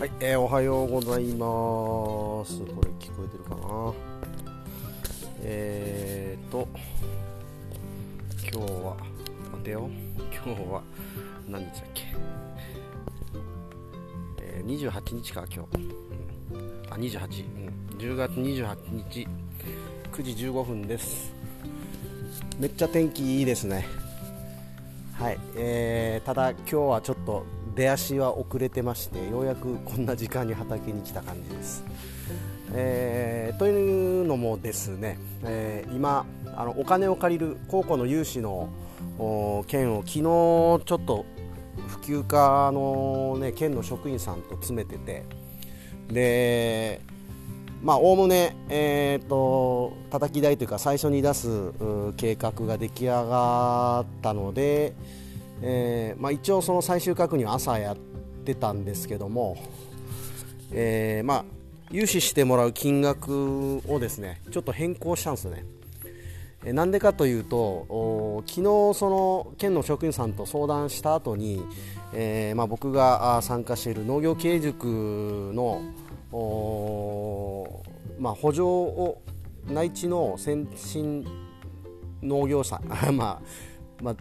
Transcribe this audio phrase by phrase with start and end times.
[0.00, 2.58] はい、えー、おはようございます。
[2.60, 3.92] これ聞こえてるかな？
[5.42, 6.66] えーと、
[8.50, 8.96] 今日は、
[9.52, 10.82] 待てよ、今日は
[11.46, 12.04] 何日だっけ、
[14.40, 15.70] えー、28日か、今日。
[16.88, 17.44] あ、28、
[17.92, 18.76] うん、10月28
[19.06, 19.28] 日、
[20.12, 21.30] 9時15分です。
[22.58, 23.86] めっちゃ天気いいですね。
[25.12, 31.84] はい、えー、ただ今日はちょっと出足は遅れてましてようやくこんな時間に畑に来た感じです。
[32.72, 36.24] えー、というのもですね、えー、今
[36.54, 38.68] あのお金を借りる高校の融資の
[39.66, 41.24] 件を昨日ちょっと
[41.88, 45.24] 普及課の、ね、県の職員さんと詰めてて
[46.08, 47.00] で
[47.82, 51.72] まあおおむね、えーと、叩き台というか最初に出す
[52.16, 54.92] 計画が出来上がったので、
[55.62, 57.96] えーまあ、一応その最終確認は朝やっ
[58.44, 59.56] てたんですけども、
[60.72, 61.44] えー、まあ
[61.90, 65.64] 融資してもらう金額をですねちょっと変更したんですよね。
[66.62, 68.62] なんでかというと昨日
[68.94, 71.64] その県の職員さんと相談した後に、
[72.12, 74.84] えーまあ、僕が参加している農業経営塾
[75.54, 75.80] の、
[78.18, 79.22] まあ、補助を
[79.70, 81.26] 内地の先進
[82.22, 82.78] 農業者、
[83.12, 83.40] ま あ
[84.02, 84.16] まあ、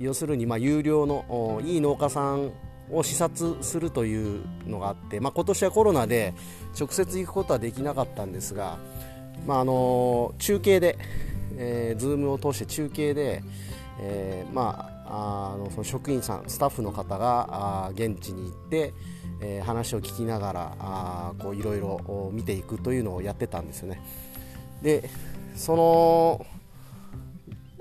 [0.00, 2.52] 要するにまあ有料のいい農家さん
[2.90, 6.34] を視察するというのがあって、まあ、今年はコロナで
[6.78, 8.78] 直接行くことはできなかったんですが、
[9.46, 10.98] まあ、あの中継で、
[11.56, 13.42] えー、ズームを通して中継で、
[14.00, 18.94] えー、まあ、あのその職員さんスタッフの方があ現地に行って、
[19.40, 24.00] えー、話を聞きながらいろいろ見ていくというのをやってたんですよね。
[24.82, 25.10] で
[25.56, 26.46] その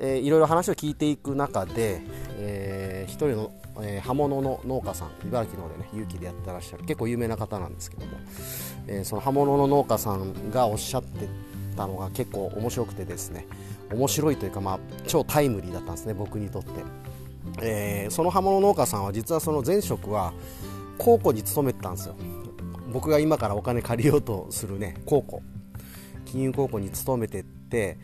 [0.00, 2.00] えー、いろいろ話を聞いていく中で、
[2.38, 8.12] えー、一人の、えー、刃物の農家さん茨城の方でね勇気でやってらっしゃる結構有名な方なんですけども、
[8.86, 11.28] えー、その刃物の農家さんがおっしゃって
[11.76, 13.46] たのが結構面白くてですね
[13.92, 16.70] 面白いというか、まあ、超タイムリーだったんですね僕にとって、
[17.62, 20.32] えー、その刃物農家さんは実はその前職は
[20.98, 22.16] 高校に勤めてたんですよ。
[22.92, 25.42] 僕が今からお金借りようとするね高校。
[26.26, 27.98] 金融高校に勤めてって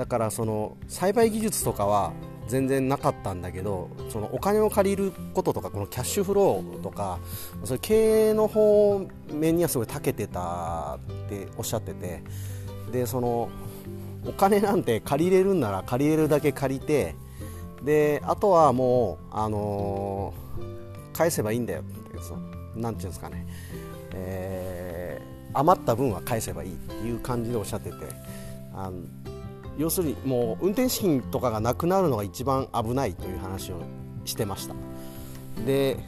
[0.00, 2.14] だからその栽培技術とかは
[2.48, 7.18] 全然なかったんだけどそのお金を借りることとかこのキャッシュフローとか
[7.64, 12.22] それ経営の方面にはすごい長けてたっておっしゃってて
[12.90, 13.50] でその
[14.26, 17.14] お金なんて借りれるんなら借りれるだけ借りて
[17.84, 22.38] であとはもう、あのー、返せばいいんだよってそ
[22.74, 23.46] なんていうんですかね、
[24.14, 27.96] えー、余った分は返せばいいっていう感じでおっしゃってて
[28.74, 29.02] あの
[29.78, 33.82] 要するにもう運転資金とかがなくなるのが一番危ないという話を
[34.24, 34.74] してました
[35.64, 35.98] で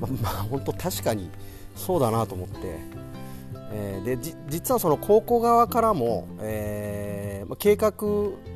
[0.00, 1.30] ま まあ本当確かに
[1.76, 2.58] そうだなと思って、
[3.72, 7.92] えー、で実はその高校側からも、えー、計画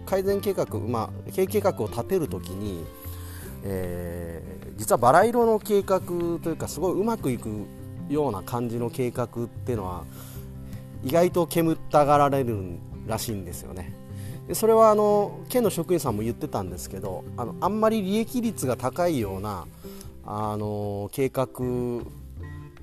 [0.04, 2.84] 改善計画、まあ、経営計画を立てるときに、
[3.65, 6.00] えー、実はバラ色の計画
[6.43, 7.48] というかすごいうまくいく
[8.09, 9.28] ような感じの計画っ
[9.65, 10.04] ていうのは
[11.04, 14.06] 意外と煙ったがられるらしいんですよね。
[14.49, 19.67] でそれはあの県の職員さんも言ってたんですけどあのあんまり利益率が高いような
[20.25, 21.49] あの計画っ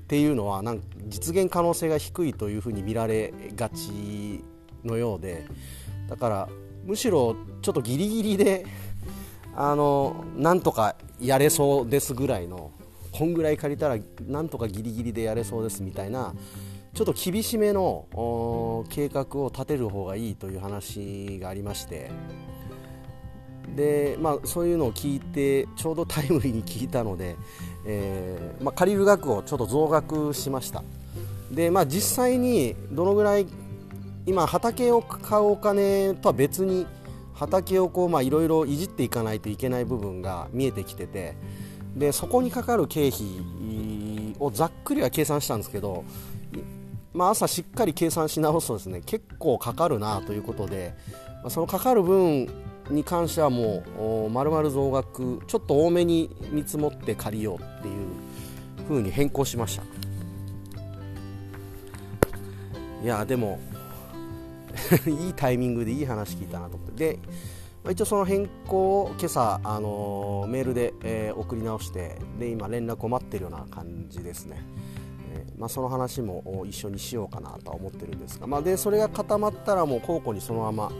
[0.06, 4.42] ていうのはなん実現可能性が低いというふうに見られがち
[4.84, 5.46] のようで
[6.08, 6.48] だから
[6.84, 8.66] むしろちょっとギリギリで
[9.56, 12.70] あのなんとかやれそうですぐらいの
[13.12, 13.96] こんぐらい借りたら
[14.26, 16.34] なんとかギリギリでやれそうですみたいな
[16.94, 18.06] ちょっと厳しめの
[18.88, 22.10] 計画を立てる方がいいという話がありまして。
[23.74, 27.34] で、まあ、そういうのを聞いてちょうどタイムリーに聞いたので、
[27.86, 30.84] えー、まあ、借りる額をちょっと増額しました。
[31.50, 33.46] で、まあ、実際にどのぐらい
[34.26, 36.86] 今畑を買うお金とは別に
[37.34, 41.36] 畑をこういろいろいじっていかないといけない部分が見えてきてて
[41.96, 43.26] でそこにかかる経費
[44.38, 46.04] をざっくりは計算したんですけど
[47.14, 50.94] まあ、朝しっかり計算し直すとですね結構かかるなということで、
[51.42, 52.48] まあ、そのかかる分
[52.90, 59.84] に関してはもうまるまる増額ちょっと多めに見積もって借りようっていう風に変更しました。
[63.02, 63.58] いやでも
[65.06, 67.12] いいタイミングでいい話聞いたなと思って。
[67.12, 67.18] で、
[67.84, 74.62] まあ、一応その変更を今朝、あのー、メールで、えー、送り直してで今連絡を待ってるような感じですね。
[75.58, 80.92] まあ、その話も一緒にしようかなとは思ってるんですが、まあ、でそれが固まったらもう高校にそのまま、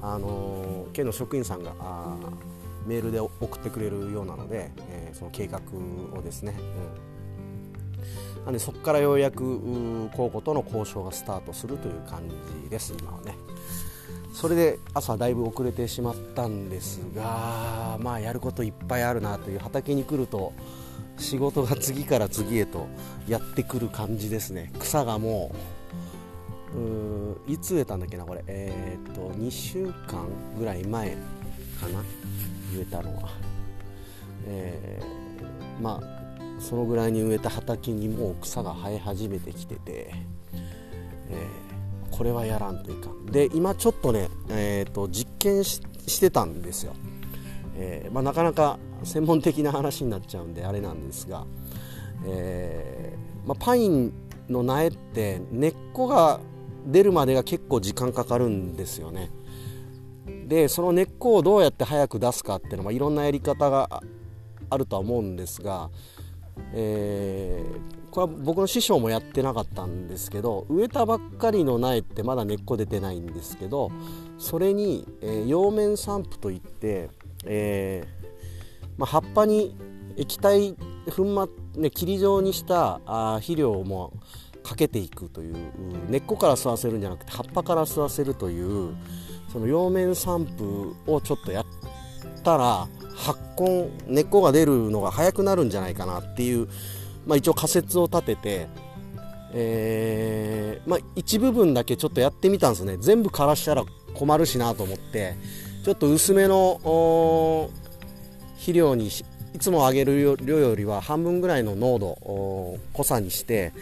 [0.00, 2.16] あの県の職員さんがあ
[2.86, 5.60] メールで送ってくれるようなので、えー、その計画
[6.18, 6.54] をですね、
[8.38, 8.44] うん。
[8.44, 12.28] なんでそこからようやく高校との交渉がスタートするという感
[12.64, 13.36] じです今はね。
[14.32, 20.54] それで朝だいぶ遅れてしまったんですがまあやることいっぱいあるなという畑に来ると
[21.22, 22.88] 仕事が次から次へと
[23.28, 24.72] やってくる感じですね。
[24.78, 25.54] 草がも
[27.48, 28.44] ういつ植えたんだっけなこれ。
[28.46, 30.26] えー、っと2週間
[30.58, 31.10] ぐらい前
[31.80, 32.00] かな
[32.74, 33.30] 植えたのは。
[34.46, 40.14] えー、まあそのぐらいに植えた畑にもう草が生え始めてきてて、
[40.52, 45.80] えー、これはやらんというかで今ちょっとね、えーと、実験し
[46.20, 46.94] てたんですよ、
[47.76, 51.46] えー、まあ、なかなか専門的な話になっちゃうんであれなんですが、
[52.26, 54.12] えー、まあ、パイン
[54.48, 56.40] の苗って根っこが
[56.86, 59.30] 出るまでが結構時間かかるんですよね。
[60.46, 64.02] でその根っこをどうやって早く出すかっていうのはいろんなやり方が
[64.70, 65.90] あるとは思うんですが、
[66.74, 73.90] えー、これは僕の師匠もやってなかったんですけど植えたばっかりの苗ってまだ根っこ出てないんですけど
[74.38, 77.08] それに、えー、葉面散布といって、
[77.44, 79.76] えー、まあ、葉っぱに
[80.16, 80.74] 液体
[81.10, 84.12] 粉末、ね、霧状にしたあ肥料も
[84.62, 85.56] かけていくという
[86.08, 88.94] 根っこから吸わせるんじゃなくて葉っぱから吸わせるという
[89.52, 91.66] その葉面散布をちょっとやっ
[92.42, 96.68] たら発根根っこが出るのが早くなるんじゃないかなっていう、
[97.26, 98.68] まあ、一応仮説を立てて、
[99.52, 102.96] えー、まあ、一部分だけちょっとやってみたんですね。
[102.98, 103.84] 全部枯らしたら
[104.14, 105.36] 困るしなと思って。
[105.82, 107.70] ちょっと薄めの
[108.54, 112.18] 肥料にいつもあげる量よりは半分ぐらいの濃度
[112.92, 113.72] 濃さにして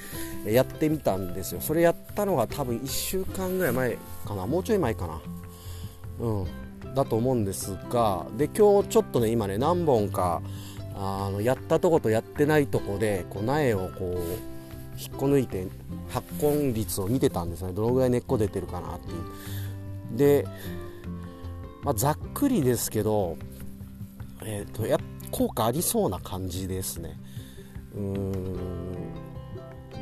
[0.47, 1.61] やってみたんですよ。
[1.61, 4.47] それやったのが多分1週間ぐらい前かな。
[4.47, 5.21] もうちょい前かな。
[6.21, 6.47] うん。
[6.95, 10.43] だと思うんですがで今日ちょっとね今ね何本か
[10.97, 15.69] あのやったとことやってないとこでこう苗をこう引っこ抜いて
[16.09, 17.73] 発根率を見てたんですね。
[17.73, 20.19] どのぐらい根っこ出てるかなっていう。
[20.19, 20.47] で、
[21.83, 23.37] まあ、ざっくりですけど、
[24.45, 24.99] えーと、や
[25.31, 27.19] 効果ありそうな感じですね。
[27.95, 28.91] うーん。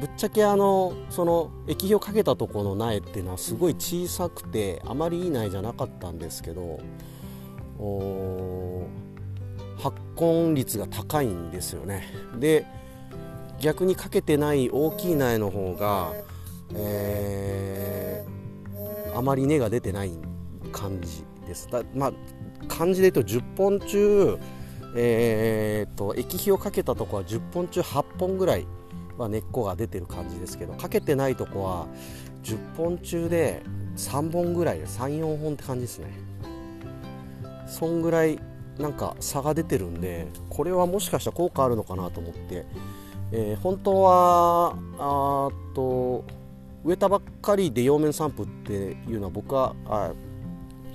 [0.00, 6.78] ぶっちゃけあのその液肥をかけたところの苗っていうのはすごい小さくてあまりいい苗じゃなかったんですけど
[9.76, 12.04] 発根率が高いんですよね。
[12.38, 12.64] で
[13.60, 16.12] 逆にかけてない大きい苗の方が、
[16.74, 20.12] えー、あまり根が出てない
[20.70, 21.24] 感じ。
[21.48, 21.68] です。
[21.70, 22.12] だまあ
[22.68, 24.38] 感じで言うと10本中
[24.94, 28.66] えーと、液肥をかけたとこは10本中8本ぐらい
[29.18, 31.86] は根っこが出てる感じですけどかけてないとこは
[32.44, 33.62] 10本中で
[33.96, 36.12] 3本ぐらい34本って感じですね。
[37.66, 38.38] そんぐらい
[38.78, 42.64] なんか差が出てるんでこれはもしかしたら効果あるのかなと思って、
[43.32, 46.24] えー、本当はあと
[46.84, 50.12] 植えたばっかりで葉面散布っていうのは僕はあ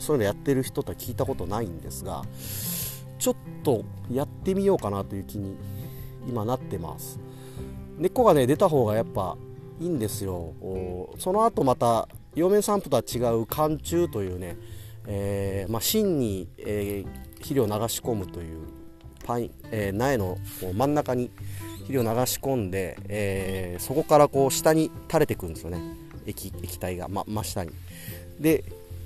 [0.04, 2.24] そういうのやってる人とは聞いたことないんですが
[3.18, 5.56] ちょっとやってみようかなという気に
[6.28, 7.20] 今なってます。
[7.98, 9.38] 根っこがね出た方がやっぱ
[9.80, 10.54] いいんですよ。
[11.18, 14.58] その後また葉面散布とは違う寒中というね、
[15.08, 18.68] えー、まあ、芯に、えー、肥料を流し込むという
[19.24, 20.38] パイン、えー、苗の
[20.74, 21.32] 真ん中に
[21.80, 25.82] 肥料を流し込んで、えそこからこう下に垂れてくんですよね。
[26.26, 27.72] 液液体が、ま、真下に。
[28.40, 28.64] で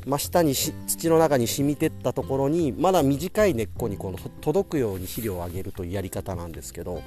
[0.07, 7.01] 真下にし土の中に染みてったところにまだ短い根っこにこの届くように肥料をあげるというやり方なんですけど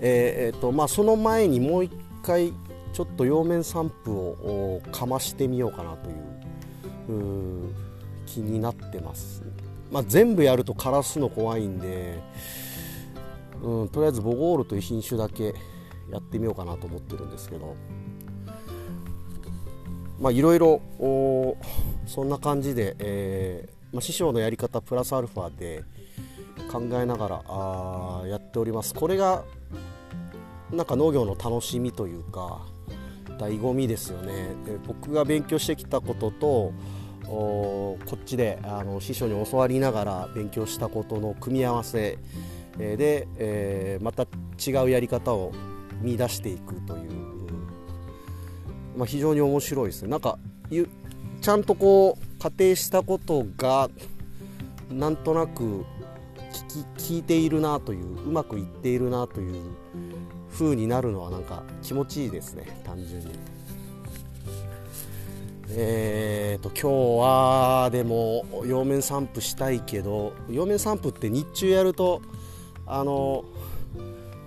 [0.00, 1.92] えー、えーとまあ、その前にもう一
[2.22, 2.52] 回
[2.92, 7.74] ちょっと葉面散布をかましてみようかなという
[8.26, 9.42] 気になってます、
[9.90, 12.22] まあ、全部やると枯らすの怖いんで、
[13.62, 15.54] うん、とりあえずボゴールという品種だけ
[16.10, 17.74] やってみようかなと思ってるんですけど。
[20.20, 20.80] まあいろいろ
[22.06, 25.84] そんな感じで、えーまあ、師匠のやり方プラスアルファで
[26.70, 28.94] 考えながらあやっております。
[28.94, 29.44] これが
[30.70, 32.66] なんか農業の楽しみというか
[33.38, 34.32] 醍醐味ですよね。
[34.66, 36.72] で僕が勉強してきたことと
[37.24, 42.18] こっちであの師匠に教わりながら勉強したことの組み合わせ
[42.76, 44.26] で、えー、また
[44.58, 45.52] 違うやり方を
[46.00, 47.37] 見出していくという、
[48.98, 50.08] まあ、非常に面白いですね。
[50.08, 50.38] なんか
[51.40, 53.88] ちゃんとこう仮定したことが
[54.90, 55.84] なんとなく
[56.98, 59.62] 聞いているなといううまくいっているなという
[60.50, 62.82] 風になるのはなんか気持ちいいですね。
[62.84, 63.38] 単純に。
[65.70, 72.22] えーと今日はでも葉面散布したいけど葉面散布って日中やると
[72.86, 73.44] あの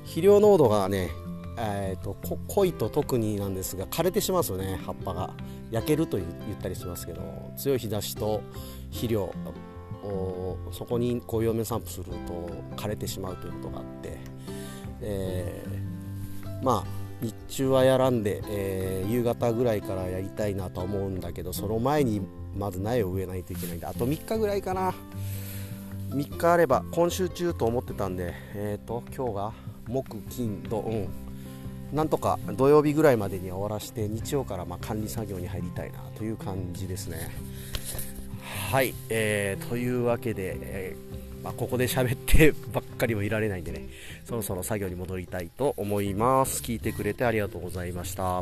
[0.03, 1.11] 肥料濃度がね、
[1.57, 2.15] えーと、
[2.47, 5.33] 濃いと特になんですが枯れてしまうんですよね葉っぱが。
[5.71, 6.29] 焼けると言っ
[6.61, 7.21] たりしますけど
[7.55, 8.41] 強い日差しと
[8.89, 9.33] 肥料
[10.71, 14.17] そこにこう葉面散布すると枯れてしまうということがあって、
[15.01, 22.21] えー、まあ日中はやらんで、えー、夕方ぐらいからやりたいなと思うんだけどその前に
[22.55, 24.93] まず苗を植えないといけないんであと3日ぐらいかな。
[26.09, 29.53] 3日あれば今週中と思ってたんでえっ、ー、と今日が
[29.87, 31.30] 木金土うん。
[31.93, 37.29] なんとか土曜日ぐらいまでに終わらせて日曜からま管理作業に入りたいなという感じですね。
[38.71, 43.87] はい、えー、というわけで、えー、まあ、ここで喋ってばっかりもいられないんでね
[44.25, 46.61] そろそろ作業に戻りたいと思います。
[46.63, 48.41] 聞いてくれてありがとうございました。